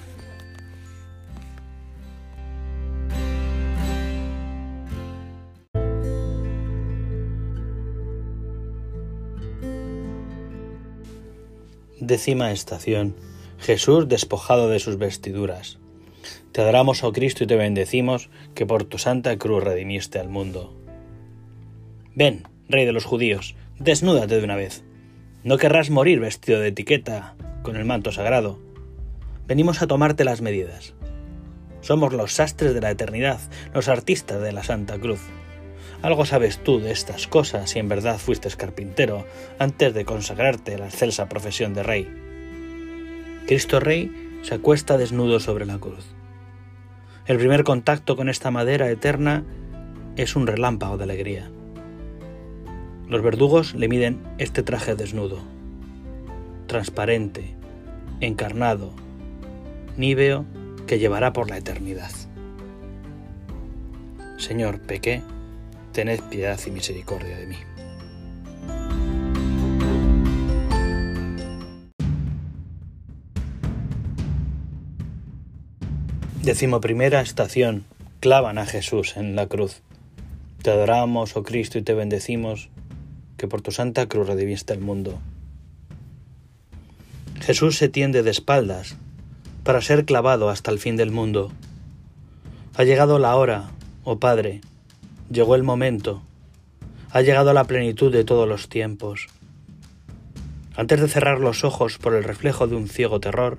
Décima 11.99 12.51
estación. 12.51 13.15
Jesús 13.59 14.09
despojado 14.09 14.69
de 14.69 14.79
sus 14.79 14.97
vestiduras. 14.97 15.80
Te 16.53 16.61
adoramos, 16.61 17.05
oh 17.05 17.13
Cristo, 17.13 17.45
y 17.45 17.47
te 17.47 17.57
bendecimos, 17.57 18.31
que 18.55 18.67
por 18.67 18.85
tu 18.85 18.99
santa 18.99 19.37
cruz 19.39 19.63
redimiste 19.63 20.19
al 20.19 20.29
mundo. 20.29 20.77
Ven, 22.15 22.45
Rey 22.69 22.85
de 22.85 22.93
los 22.93 23.05
judíos, 23.05 23.55
desnúdate 23.79 24.39
de 24.39 24.45
una 24.45 24.57
vez. 24.57 24.85
No 25.43 25.59
querrás 25.59 25.91
morir 25.91 26.21
vestido 26.21 26.61
de 26.61 26.69
etiqueta, 26.69 27.35
con 27.63 27.77
el 27.77 27.85
manto 27.85 28.13
sagrado. 28.13 28.59
Venimos 29.47 29.83
a 29.83 29.87
tomarte 29.87 30.25
las 30.25 30.41
medidas. 30.41 30.95
Somos 31.81 32.13
los 32.13 32.33
sastres 32.33 32.75
de 32.75 32.81
la 32.81 32.91
eternidad, 32.91 33.41
los 33.75 33.89
artistas 33.89 34.41
de 34.41 34.53
la 34.53 34.63
Santa 34.63 34.99
Cruz. 34.99 35.21
Algo 36.03 36.25
sabes 36.25 36.59
tú 36.59 36.81
de 36.81 36.93
estas 36.93 37.27
cosas 37.27 37.71
si 37.71 37.79
en 37.79 37.89
verdad 37.89 38.19
fuiste 38.19 38.49
carpintero 38.51 39.27
antes 39.59 39.93
de 39.93 40.05
consagrarte 40.05 40.75
a 40.75 40.79
la 40.79 40.87
excelsa 40.87 41.29
profesión 41.29 41.75
de 41.75 41.83
rey. 41.83 42.09
Cristo 43.47 43.81
Rey 43.81 44.30
se 44.43 44.55
acuesta 44.55 44.97
desnudo 44.97 45.41
sobre 45.41 45.67
la 45.67 45.79
cruz. 45.79 46.05
El 47.27 47.39
primer 47.39 47.65
contacto 47.65 48.17
con 48.17 48.29
esta 48.29 48.51
madera 48.51 48.91
eterna 48.91 49.45
es 50.17 50.37
un 50.37 50.47
relámpago 50.47 50.97
de 50.97 51.05
alegría. 51.05 51.51
Los 53.09 53.23
verdugos 53.23 53.75
le 53.75 53.89
miden 53.89 54.21
este 54.39 54.63
traje 54.63 54.95
desnudo, 54.95 55.41
transparente, 56.67 57.57
encarnado, 58.21 58.93
níveo 59.97 60.45
que 60.87 60.99
llevará 60.99 61.33
por 61.33 61.51
la 61.51 61.59
eternidad. 61.59 62.11
Señor, 64.39 64.81
pequé, 64.81 65.23
tened 65.93 66.21
piedad 66.31 66.59
y 66.67 66.71
misericordia 66.71 67.37
de 67.37 67.47
mí. 67.47 67.57
Decimoprimera 76.43 77.21
estación. 77.21 77.85
Clavan 78.21 78.57
a 78.57 78.65
Jesús 78.65 79.19
en 79.19 79.37
la 79.37 79.47
cruz. 79.47 79.83
Te 80.63 80.71
adoramos, 80.71 81.37
oh 81.37 81.43
Cristo, 81.43 81.77
y 81.77 81.83
te 81.83 81.93
bendecimos, 81.93 82.71
que 83.37 83.47
por 83.47 83.61
tu 83.61 83.73
santa 83.73 84.09
cruz 84.09 84.27
rediviste 84.27 84.73
el 84.73 84.81
mundo. 84.81 85.19
Jesús 87.43 87.77
se 87.77 87.91
tiende 87.91 88.23
de 88.23 88.31
espaldas 88.31 88.97
para 89.65 89.83
ser 89.83 90.07
clavado 90.07 90.49
hasta 90.49 90.71
el 90.71 90.79
fin 90.79 90.97
del 90.97 91.11
mundo. 91.11 91.53
Ha 92.75 92.85
llegado 92.85 93.19
la 93.19 93.37
hora, 93.37 93.71
oh 94.05 94.19
Padre, 94.19 94.63
llegó 95.31 95.57
el 95.57 95.63
momento, 95.63 96.23
ha 97.11 97.21
llegado 97.21 97.53
la 97.53 97.65
plenitud 97.65 98.11
de 98.11 98.25
todos 98.25 98.49
los 98.49 98.71
tiempos. 98.71 99.27
Antes 100.75 101.03
de 101.03 101.09
cerrar 101.09 101.39
los 101.39 101.65
ojos 101.65 101.99
por 101.99 102.15
el 102.15 102.25
reflejo 102.25 102.67
de 102.67 102.77
un 102.77 102.89
ciego 102.89 103.21
terror, 103.21 103.59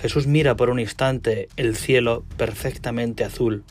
Jesús 0.00 0.26
mira 0.28 0.56
por 0.56 0.70
un 0.70 0.78
instante 0.78 1.48
el 1.56 1.74
cielo 1.74 2.24
perfectamente 2.36 3.24
azul, 3.24 3.64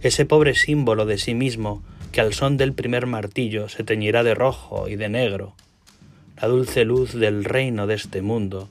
ese 0.00 0.26
pobre 0.26 0.54
símbolo 0.54 1.06
de 1.06 1.18
sí 1.18 1.34
mismo 1.34 1.84
que 2.10 2.20
al 2.20 2.34
son 2.34 2.56
del 2.56 2.72
primer 2.72 3.06
martillo 3.06 3.68
se 3.68 3.84
teñirá 3.84 4.24
de 4.24 4.34
rojo 4.34 4.88
y 4.88 4.96
de 4.96 5.08
negro, 5.08 5.54
la 6.40 6.48
dulce 6.48 6.84
luz 6.84 7.12
del 7.14 7.44
reino 7.44 7.86
de 7.86 7.94
este 7.94 8.22
mundo, 8.22 8.68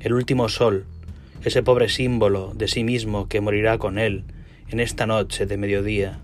el 0.00 0.12
último 0.12 0.50
sol, 0.50 0.84
ese 1.42 1.62
pobre 1.62 1.88
símbolo 1.88 2.52
de 2.54 2.68
sí 2.68 2.84
mismo 2.84 3.26
que 3.26 3.40
morirá 3.40 3.78
con 3.78 3.98
él 3.98 4.24
en 4.68 4.80
esta 4.80 5.06
noche 5.06 5.46
de 5.46 5.56
mediodía. 5.56 6.20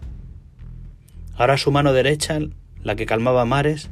Ahora 1.36 1.56
su 1.56 1.72
mano 1.72 1.94
derecha, 1.94 2.38
la 2.82 2.96
que 2.96 3.06
calmaba 3.06 3.46
mares, 3.46 3.88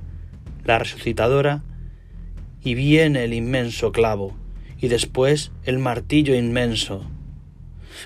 la 0.65 0.79
resucitadora, 0.79 1.63
y 2.63 2.75
viene 2.75 3.25
el 3.25 3.33
inmenso 3.33 3.91
clavo, 3.91 4.37
y 4.85 4.89
después 4.89 5.51
el 5.65 5.79
martillo 5.79 6.35
inmenso. 6.35 7.07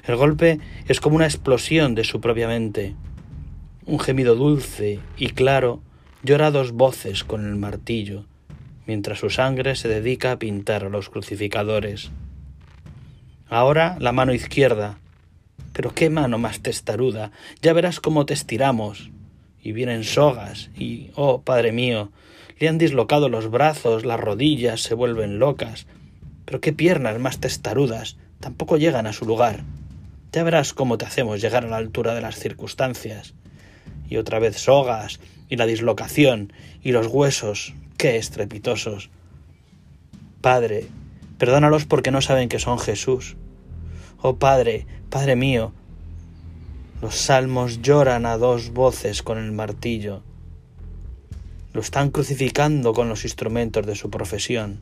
El 0.07 0.15
golpe 0.15 0.61
es 0.87 1.01
como 1.01 1.17
una 1.17 1.25
explosión 1.25 1.97
de 1.97 2.05
su 2.05 2.21
propia 2.21 2.47
mente. 2.47 2.95
Un 3.85 3.99
gemido 3.99 4.37
dulce 4.37 5.01
y 5.17 5.31
claro 5.31 5.83
llora 6.23 6.53
dos 6.53 6.71
voces 6.71 7.25
con 7.25 7.45
el 7.45 7.57
martillo, 7.57 8.27
mientras 8.87 9.19
su 9.19 9.29
sangre 9.29 9.75
se 9.75 9.89
dedica 9.89 10.31
a 10.31 10.39
pintar 10.39 10.85
a 10.85 10.89
los 10.89 11.11
crucificadores. 11.11 12.13
Ahora 13.49 13.97
la 13.99 14.13
mano 14.13 14.33
izquierda. 14.33 15.01
Pero 15.73 15.95
qué 15.95 16.11
mano 16.11 16.39
más 16.39 16.61
testaruda. 16.61 17.33
Ya 17.61 17.73
verás 17.73 17.99
cómo 17.99 18.25
te 18.25 18.35
estiramos. 18.35 19.11
Y 19.65 19.73
vienen 19.73 20.05
sogas, 20.05 20.71
y, 20.79 21.11
oh 21.17 21.43
Padre 21.43 21.73
mío, 21.73 22.13
le 22.61 22.69
han 22.69 22.79
dislocado 22.79 23.29
los 23.29 23.51
brazos, 23.51 24.05
las 24.05 24.21
rodillas 24.21 24.81
se 24.81 24.95
vuelven 24.95 25.41
locas, 25.41 25.89
pero 26.49 26.63
qué 26.63 26.73
piernas 26.73 27.19
más 27.19 27.41
testarudas 27.41 28.17
tampoco 28.41 28.79
llegan 28.79 29.07
a 29.07 29.13
su 29.13 29.27
lugar. 29.27 29.65
Ya 30.33 30.43
verás 30.45 30.73
cómo 30.73 30.97
te 30.97 31.05
hacemos 31.05 31.43
llegar 31.43 31.67
a 31.67 31.69
la 31.69 31.77
altura 31.77 32.15
de 32.15 32.23
las 32.23 32.37
circunstancias. 32.37 33.35
Y 34.09 34.17
otra 34.17 34.39
vez 34.39 34.57
sogas, 34.57 35.21
y 35.51 35.57
la 35.57 35.67
dislocación, 35.67 36.55
y 36.83 36.93
los 36.93 37.09
huesos, 37.09 37.75
qué 37.99 38.17
estrepitosos. 38.17 39.11
Padre, 40.41 40.87
perdónalos 41.37 41.85
porque 41.85 42.11
no 42.11 42.23
saben 42.23 42.49
que 42.49 42.59
son 42.59 42.79
Jesús. 42.79 43.37
Oh 44.23 44.37
Padre, 44.37 44.87
Padre 45.11 45.37
mío, 45.37 45.75
los 47.03 47.15
salmos 47.15 47.83
lloran 47.83 48.25
a 48.25 48.39
dos 48.39 48.71
voces 48.71 49.23
con 49.23 49.37
el 49.37 49.53
martillo. 49.53 50.23
Lo 51.75 51.83
están 51.83 52.11
crucificando 52.11 52.95
con 52.95 53.11
los 53.11 53.25
instrumentos 53.25 53.85
de 53.85 53.97
su 53.97 54.09
profesión 54.09 54.81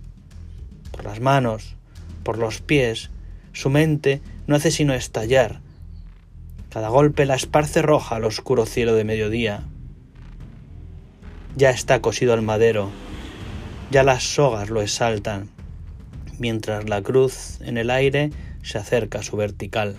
por 0.96 1.04
las 1.04 1.20
manos, 1.20 1.76
por 2.24 2.38
los 2.38 2.62
pies, 2.62 3.10
su 3.52 3.68
mente 3.68 4.22
no 4.46 4.56
hace 4.56 4.70
sino 4.70 4.94
estallar. 4.94 5.60
Cada 6.70 6.88
golpe 6.88 7.26
la 7.26 7.34
esparce 7.34 7.82
roja 7.82 8.16
al 8.16 8.24
oscuro 8.24 8.66
cielo 8.66 8.94
de 8.94 9.04
mediodía. 9.04 9.62
Ya 11.54 11.70
está 11.70 12.00
cosido 12.00 12.34
el 12.34 12.42
madero, 12.42 12.90
ya 13.90 14.02
las 14.02 14.24
sogas 14.24 14.70
lo 14.70 14.82
exaltan, 14.82 15.50
mientras 16.38 16.88
la 16.88 17.02
cruz 17.02 17.60
en 17.60 17.78
el 17.78 17.90
aire 17.90 18.30
se 18.62 18.78
acerca 18.78 19.20
a 19.20 19.22
su 19.22 19.36
vertical. 19.36 19.96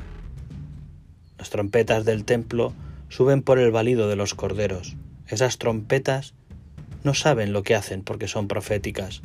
Las 1.37 1.49
trompetas 1.51 2.05
del 2.05 2.25
templo 2.25 2.73
suben 3.09 3.43
por 3.43 3.59
el 3.59 3.71
balido 3.71 4.09
de 4.09 4.15
los 4.15 4.33
corderos. 4.33 4.95
Esas 5.27 5.57
trompetas 5.57 6.33
no 7.03 7.13
saben 7.13 7.53
lo 7.53 7.63
que 7.63 7.75
hacen 7.75 8.03
porque 8.03 8.27
son 8.27 8.47
proféticas 8.47 9.21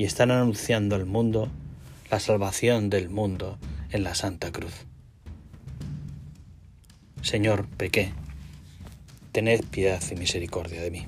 y 0.00 0.04
están 0.04 0.30
anunciando 0.30 0.96
al 0.96 1.04
mundo 1.04 1.50
la 2.10 2.20
salvación 2.20 2.88
del 2.88 3.10
mundo 3.10 3.58
en 3.90 4.02
la 4.02 4.14
Santa 4.14 4.50
Cruz. 4.50 4.86
Señor, 7.20 7.66
pequé, 7.66 8.14
tened 9.32 9.62
piedad 9.66 10.02
y 10.10 10.14
misericordia 10.14 10.80
de 10.80 10.90
mí. 10.90 11.06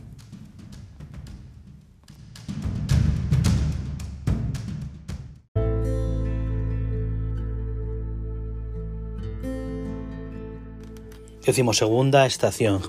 segunda 11.72 12.26
estación. 12.26 12.82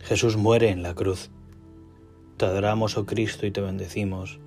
Jesús 0.00 0.36
muere 0.36 0.68
en 0.68 0.82
la 0.82 0.94
cruz. 0.94 1.30
Te 2.36 2.44
adoramos, 2.44 2.98
oh 2.98 3.06
Cristo, 3.06 3.46
y 3.46 3.50
te 3.52 3.62
bendecimos 3.62 4.38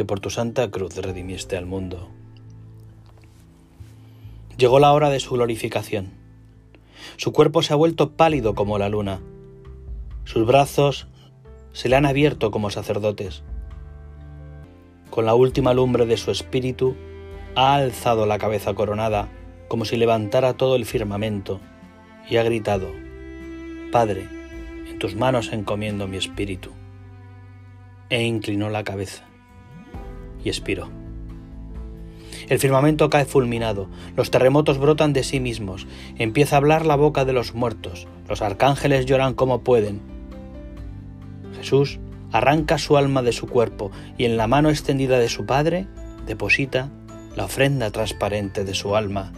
que 0.00 0.06
por 0.06 0.18
tu 0.18 0.30
santa 0.30 0.70
cruz 0.70 0.96
redimiste 0.96 1.58
al 1.58 1.66
mundo. 1.66 2.08
Llegó 4.56 4.78
la 4.78 4.94
hora 4.94 5.10
de 5.10 5.20
su 5.20 5.34
glorificación. 5.34 6.14
Su 7.18 7.34
cuerpo 7.34 7.62
se 7.62 7.74
ha 7.74 7.76
vuelto 7.76 8.12
pálido 8.12 8.54
como 8.54 8.78
la 8.78 8.88
luna. 8.88 9.20
Sus 10.24 10.46
brazos 10.46 11.06
se 11.74 11.90
le 11.90 11.96
han 11.96 12.06
abierto 12.06 12.50
como 12.50 12.70
sacerdotes. 12.70 13.42
Con 15.10 15.26
la 15.26 15.34
última 15.34 15.74
lumbre 15.74 16.06
de 16.06 16.16
su 16.16 16.30
espíritu, 16.30 16.96
ha 17.54 17.74
alzado 17.74 18.24
la 18.24 18.38
cabeza 18.38 18.72
coronada 18.72 19.28
como 19.68 19.84
si 19.84 19.98
levantara 19.98 20.54
todo 20.54 20.76
el 20.76 20.86
firmamento 20.86 21.60
y 22.26 22.38
ha 22.38 22.42
gritado, 22.42 22.88
Padre, 23.92 24.26
en 24.88 24.98
tus 24.98 25.14
manos 25.14 25.52
encomiendo 25.52 26.08
mi 26.08 26.16
espíritu. 26.16 26.70
E 28.08 28.22
inclinó 28.22 28.70
la 28.70 28.82
cabeza 28.82 29.29
y 30.44 30.48
expiró. 30.48 30.88
El 32.48 32.58
firmamento 32.58 33.10
cae 33.10 33.26
fulminado, 33.26 33.88
los 34.16 34.30
terremotos 34.30 34.78
brotan 34.78 35.12
de 35.12 35.22
sí 35.22 35.38
mismos, 35.38 35.86
empieza 36.18 36.56
a 36.56 36.58
hablar 36.58 36.84
la 36.84 36.96
boca 36.96 37.24
de 37.24 37.32
los 37.32 37.54
muertos, 37.54 38.08
los 38.28 38.42
arcángeles 38.42 39.06
lloran 39.06 39.34
como 39.34 39.60
pueden. 39.60 40.00
Jesús 41.56 42.00
arranca 42.32 42.78
su 42.78 42.96
alma 42.96 43.22
de 43.22 43.32
su 43.32 43.46
cuerpo 43.46 43.90
y 44.18 44.24
en 44.24 44.36
la 44.36 44.46
mano 44.46 44.70
extendida 44.70 45.18
de 45.18 45.28
su 45.28 45.46
Padre 45.46 45.86
deposita 46.26 46.90
la 47.36 47.44
ofrenda 47.44 47.90
transparente 47.90 48.64
de 48.64 48.74
su 48.74 48.96
alma, 48.96 49.32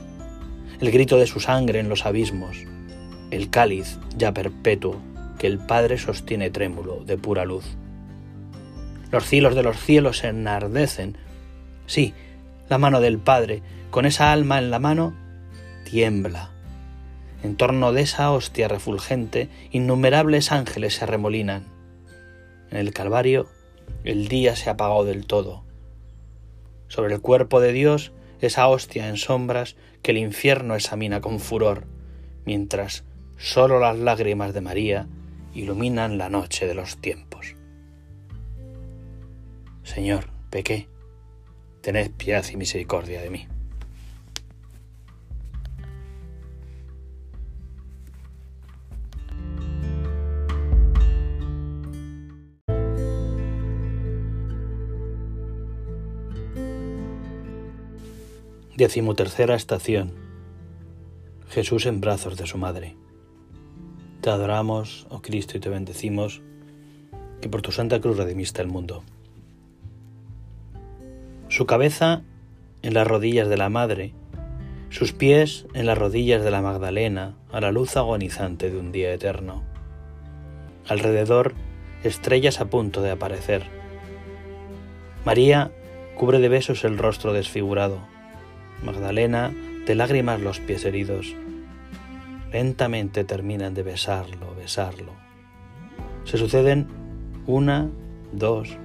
el 0.80 0.90
grito 0.90 1.18
de 1.18 1.26
su 1.26 1.40
sangre 1.40 1.80
en 1.80 1.88
los 1.88 2.06
abismos, 2.06 2.56
el 3.30 3.50
cáliz 3.50 3.98
ya 4.16 4.32
perpetuo 4.32 4.96
que 5.38 5.46
el 5.46 5.58
Padre 5.58 5.98
sostiene 5.98 6.50
trémulo 6.50 7.04
de 7.04 7.18
pura 7.18 7.44
luz. 7.44 7.64
Los 9.12 9.26
cielos 9.26 9.54
de 9.54 9.62
los 9.62 9.78
cielos 9.78 10.18
se 10.18 10.28
enardecen. 10.28 11.18
Sí, 11.84 12.14
la 12.70 12.78
mano 12.78 13.02
del 13.02 13.18
Padre, 13.18 13.62
con 13.90 14.06
esa 14.06 14.32
alma 14.32 14.58
en 14.58 14.70
la 14.70 14.78
mano, 14.78 15.14
tiembla. 15.84 16.50
En 17.42 17.56
torno 17.56 17.92
de 17.92 18.00
esa 18.00 18.30
hostia 18.30 18.68
refulgente, 18.68 19.50
innumerables 19.70 20.50
ángeles 20.50 20.94
se 20.94 21.04
arremolinan. 21.04 21.66
En 22.70 22.78
el 22.78 22.94
Calvario, 22.94 23.48
el 24.02 24.28
día 24.28 24.56
se 24.56 24.70
apagó 24.70 25.04
del 25.04 25.26
todo. 25.26 25.62
Sobre 26.88 27.12
el 27.12 27.20
cuerpo 27.20 27.60
de 27.60 27.74
Dios, 27.74 28.12
esa 28.40 28.66
hostia 28.66 29.10
en 29.10 29.18
sombras 29.18 29.76
que 30.00 30.12
el 30.12 30.16
infierno 30.16 30.74
examina 30.74 31.20
con 31.20 31.38
furor, 31.38 31.84
mientras 32.46 33.04
sólo 33.36 33.78
las 33.78 33.98
lágrimas 33.98 34.54
de 34.54 34.62
María 34.62 35.06
iluminan 35.52 36.16
la 36.16 36.30
noche 36.30 36.66
de 36.66 36.74
los 36.74 36.96
tiempos. 36.96 37.56
Señor, 39.82 40.30
pequé, 40.50 40.88
tened 41.80 42.12
piedad 42.12 42.44
y 42.50 42.56
misericordia 42.56 43.20
de 43.20 43.30
mí. 43.30 43.48
Decimotercera 58.76 59.54
estación. 59.54 60.14
Jesús 61.50 61.86
en 61.86 62.00
brazos 62.00 62.36
de 62.36 62.46
su 62.46 62.56
madre. 62.56 62.96
Te 64.22 64.30
adoramos, 64.30 65.06
oh 65.10 65.20
Cristo, 65.20 65.56
y 65.56 65.60
te 65.60 65.68
bendecimos, 65.68 66.40
que 67.40 67.48
por 67.48 67.60
tu 67.60 67.70
santa 67.70 68.00
cruz 68.00 68.16
redimiste 68.16 68.62
el 68.62 68.68
mundo. 68.68 69.04
Su 71.62 71.66
cabeza 71.66 72.22
en 72.82 72.92
las 72.92 73.06
rodillas 73.06 73.48
de 73.48 73.56
la 73.56 73.68
madre, 73.68 74.14
sus 74.90 75.12
pies 75.12 75.68
en 75.74 75.86
las 75.86 75.96
rodillas 75.96 76.42
de 76.42 76.50
la 76.50 76.60
Magdalena, 76.60 77.36
a 77.52 77.60
la 77.60 77.70
luz 77.70 77.96
agonizante 77.96 78.68
de 78.68 78.76
un 78.80 78.90
día 78.90 79.14
eterno. 79.14 79.62
Alrededor, 80.88 81.54
estrellas 82.02 82.60
a 82.60 82.64
punto 82.64 83.00
de 83.00 83.12
aparecer. 83.12 83.62
María 85.24 85.70
cubre 86.16 86.40
de 86.40 86.48
besos 86.48 86.82
el 86.82 86.98
rostro 86.98 87.32
desfigurado 87.32 88.00
Magdalena, 88.82 89.52
de 89.86 89.94
lágrimas 89.94 90.40
los 90.40 90.58
pies 90.58 90.84
heridos. 90.84 91.32
Lentamente 92.52 93.22
terminan 93.22 93.72
de 93.74 93.84
besarlo, 93.84 94.52
besarlo. 94.56 95.12
Se 96.24 96.38
suceden 96.38 96.88
una, 97.46 97.88
dos, 98.32 98.76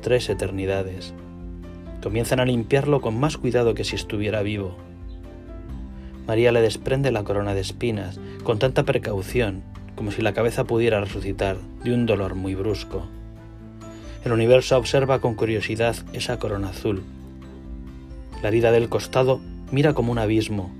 tres 0.00 0.30
eternidades. 0.30 1.12
Comienzan 2.02 2.40
a 2.40 2.44
limpiarlo 2.44 3.00
con 3.00 3.18
más 3.18 3.36
cuidado 3.36 3.74
que 3.74 3.84
si 3.84 3.96
estuviera 3.96 4.42
vivo. 4.42 4.76
María 6.26 6.52
le 6.52 6.60
desprende 6.60 7.12
la 7.12 7.24
corona 7.24 7.54
de 7.54 7.60
espinas 7.60 8.20
con 8.44 8.58
tanta 8.58 8.84
precaución 8.84 9.62
como 9.96 10.12
si 10.12 10.22
la 10.22 10.32
cabeza 10.32 10.64
pudiera 10.64 11.00
resucitar 11.00 11.58
de 11.84 11.92
un 11.92 12.06
dolor 12.06 12.34
muy 12.34 12.54
brusco. 12.54 13.06
El 14.24 14.32
universo 14.32 14.76
observa 14.76 15.20
con 15.20 15.34
curiosidad 15.34 15.96
esa 16.12 16.38
corona 16.38 16.70
azul 16.70 17.02
la 18.42 18.48
herida 18.48 18.72
del 18.72 18.88
costado 18.88 19.40
mira 19.70 19.92
como 19.92 20.12
un 20.12 20.18
abismo. 20.18 20.70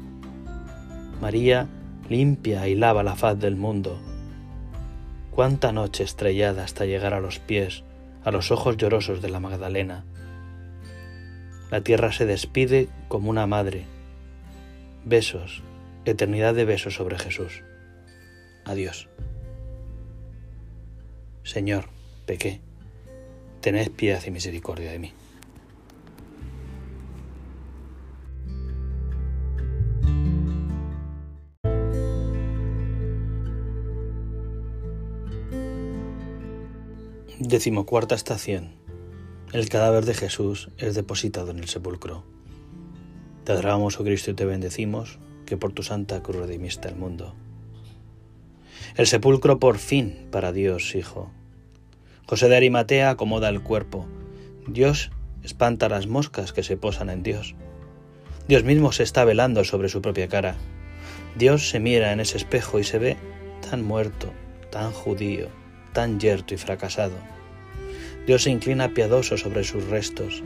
María 1.21 1.69
limpia 2.09 2.67
y 2.69 2.75
lava 2.75 3.03
la 3.03 3.17
faz 3.17 3.39
del 3.39 3.57
mundo. 3.57 3.99
Cuánta 5.31 5.71
noche 5.71 6.03
estrellada 6.03 6.65
hasta 6.65 6.87
llegar 6.87 7.13
a 7.13 7.21
los 7.21 7.39
pies, 7.39 7.85
a 8.25 8.31
los 8.31 8.51
ojos 8.51 8.77
llorosos 8.79 9.21
de 9.21 9.29
la 9.29 9.41
Magdalena. 9.41 10.05
La 11.71 11.83
tierra 11.83 12.11
se 12.11 12.27
despide 12.27 12.89
como 13.09 13.31
una 13.31 13.47
madre. 13.47 13.85
Besos, 15.05 15.63
eternidad 16.05 16.55
de 16.55 16.65
besos 16.65 16.95
sobre 16.97 17.19
Jesús. 17.19 17.63
Adiós. 18.65 19.09
Señor, 21.45 21.89
pequé, 22.27 22.61
tened 23.61 23.91
piedad 23.93 24.23
y 24.27 24.31
misericordia 24.31 24.91
de 24.91 24.99
mí. 24.99 25.13
Decimocuarta 37.39 38.15
estación. 38.15 38.80
El 39.53 39.69
cadáver 39.69 40.05
de 40.05 40.15
Jesús 40.15 40.71
es 40.79 40.95
depositado 40.95 41.51
en 41.51 41.59
el 41.59 41.67
sepulcro. 41.67 42.23
Te 43.43 43.51
adoramos, 43.51 43.99
oh 43.99 44.05
Cristo, 44.05 44.31
y 44.31 44.35
te 44.35 44.45
bendecimos, 44.45 45.19
que 45.45 45.57
por 45.57 45.73
tu 45.73 45.83
santa 45.83 46.23
cruz 46.23 46.47
redimiste 46.47 46.87
el 46.87 46.95
mundo. 46.95 47.35
El 48.95 49.09
sepulcro 49.09 49.59
por 49.59 49.79
fin 49.79 50.29
para 50.31 50.53
Dios, 50.53 50.95
Hijo. 50.95 51.33
José 52.27 52.49
de 52.49 52.59
Arimatea 52.59 53.11
acomoda 53.11 53.49
el 53.49 53.61
cuerpo. 53.61 54.07
Dios 54.69 55.11
espanta 55.43 55.89
las 55.89 56.07
moscas 56.07 56.53
que 56.53 56.63
se 56.63 56.77
posan 56.77 57.11
en 57.11 57.25
Dios. 57.25 57.57
Dios 58.47 58.63
mismo 58.63 58.93
se 58.93 59.03
está 59.03 59.25
velando 59.25 59.65
sobre 59.65 59.89
su 59.89 60.01
propia 60.01 60.29
cara. 60.29 60.55
Dios 61.35 61.71
se 61.71 61.81
mira 61.81 62.13
en 62.13 62.21
ese 62.21 62.37
espejo 62.37 62.79
y 62.79 62.85
se 62.85 63.01
ve 63.01 63.17
tan 63.69 63.83
muerto, 63.83 64.33
tan 64.71 64.93
judío, 64.93 65.49
tan 65.93 66.21
yerto 66.21 66.55
y 66.55 66.57
fracasado. 66.57 67.39
Dios 68.31 68.45
se 68.45 68.51
inclina 68.51 68.95
piadoso 68.95 69.37
sobre 69.37 69.64
sus 69.64 69.88
restos. 69.88 70.45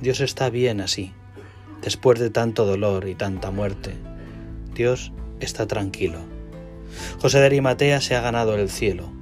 Dios 0.00 0.20
está 0.20 0.48
bien 0.48 0.80
así, 0.80 1.12
después 1.82 2.18
de 2.18 2.30
tanto 2.30 2.64
dolor 2.64 3.06
y 3.08 3.14
tanta 3.14 3.50
muerte. 3.50 3.92
Dios 4.74 5.12
está 5.38 5.66
tranquilo. 5.66 6.20
José 7.20 7.40
de 7.40 7.44
Arimatea 7.44 8.00
se 8.00 8.16
ha 8.16 8.22
ganado 8.22 8.54
el 8.54 8.70
cielo. 8.70 9.12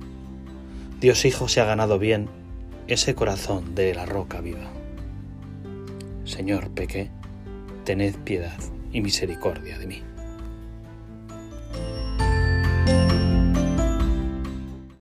Dios 1.00 1.24
Hijo 1.24 1.48
se 1.48 1.60
ha 1.60 1.64
ganado 1.64 1.98
bien 1.98 2.28
ese 2.86 3.16
corazón 3.16 3.74
de 3.74 3.96
la 3.96 4.06
roca 4.06 4.40
viva. 4.40 4.70
Señor, 6.24 6.70
pequé, 6.70 7.10
tened 7.82 8.14
piedad 8.18 8.60
y 8.92 9.00
misericordia 9.00 9.76
de 9.76 9.88
mí. 9.88 10.02